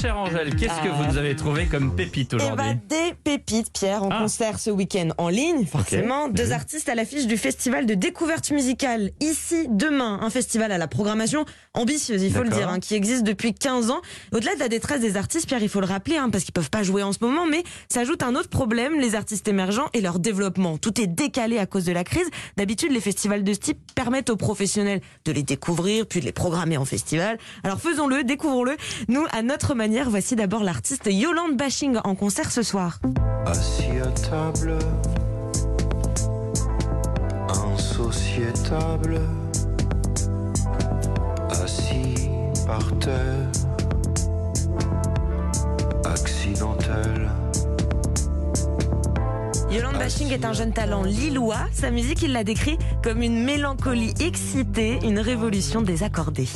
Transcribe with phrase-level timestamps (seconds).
[0.00, 3.72] chère Angèle, qu'est-ce que vous nous avez trouvé comme pépite Eh aujourd'hui ben, des pépites,
[3.72, 4.18] Pierre, en Ah.
[4.20, 6.28] concert ce week-end en ligne, forcément.
[6.28, 9.10] Deux artistes à l'affiche du festival de découverte musicale.
[9.20, 11.44] Ici, demain, un festival à la programmation
[11.74, 12.58] ambitieuse, il faut le D'accord.
[12.58, 14.00] dire, hein, qui existe depuis 15 ans.
[14.32, 16.70] Au-delà de la détresse des artistes, Pierre, il faut le rappeler, hein, parce qu'ils peuvent
[16.70, 20.20] pas jouer en ce moment, mais s'ajoute un autre problème, les artistes émergents et leur
[20.20, 20.78] développement.
[20.78, 22.28] Tout est décalé à cause de la crise.
[22.56, 26.32] D'habitude, les festivals de ce type permettent aux professionnels de les découvrir, puis de les
[26.32, 27.38] programmer en festival.
[27.64, 28.76] Alors faisons-le, découvrons-le.
[29.08, 32.98] Nous, à notre manière, voici d'abord l'artiste Yolande Bashing en concert ce soir.
[33.46, 34.78] Assis à table,
[37.48, 39.20] insociétable,
[41.50, 42.28] assis
[42.66, 43.48] par terre,
[46.04, 47.30] accidentel.
[49.70, 51.56] Yolande Bashing est un jeune talent lillois.
[51.72, 56.48] Sa musique, il la décrit comme une mélancolie excitée, une révolution désaccordée.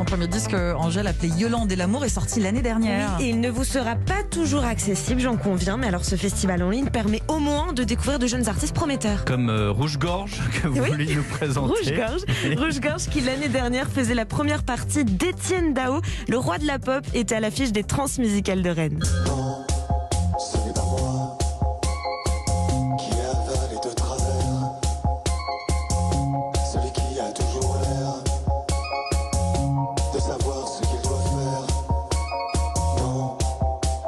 [0.00, 3.16] Son premier disque, euh, Angèle, appelé Yolande et l'amour, est sorti l'année dernière.
[3.18, 6.62] Oui, et il ne vous sera pas toujours accessible, j'en conviens, mais alors ce festival
[6.62, 9.26] en ligne permet au moins de découvrir de jeunes artistes prometteurs.
[9.26, 10.88] Comme euh, Rouge-Gorge que vous Oui.
[10.88, 11.74] voulez nous présenter.
[11.74, 12.22] Rouge-Gorge,
[12.56, 17.04] Rouge-Gorge qui l'année dernière faisait la première partie d'Étienne Dao, le roi de la pop,
[17.12, 19.00] était à l'affiche des transmusicales de Rennes.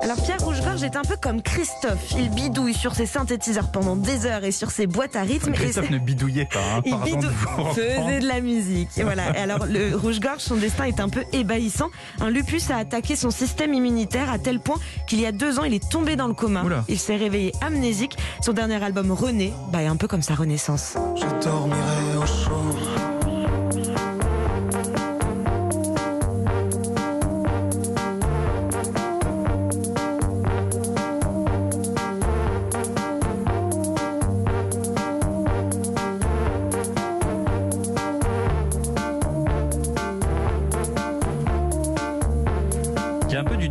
[0.03, 4.27] Alors Pierre Rouge-Gorge est un peu comme Christophe, il bidouille sur ses synthétiseurs pendant des
[4.27, 5.50] heures et sur ses boîtes à rythme.
[5.50, 8.89] et Christophe ne bidouillait pas, hein, Il bidou- de faisait de la musique.
[8.98, 9.31] Et voilà.
[9.36, 11.89] Et alors, le rouge-gorge, son destin est un peu ébahissant.
[12.20, 14.76] Un lupus a attaqué son système immunitaire à tel point
[15.06, 16.65] qu'il y a deux ans, il est tombé dans le coma.
[16.65, 16.84] Oula.
[16.88, 18.16] Il s'est réveillé amnésique.
[18.41, 20.94] Son dernier album, René, bah, est un peu comme sa renaissance.
[21.15, 23.22] je dormirai au chaud.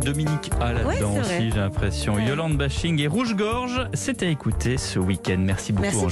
[0.04, 2.14] Dominique A là-dedans Ouais, aussi, j'ai l'impression.
[2.14, 2.26] Ouais.
[2.26, 5.36] Yolande Bashing et Rouge-Gorge, c'est à écouter ce week-end.
[5.38, 6.10] Merci beaucoup Merci, Angèle.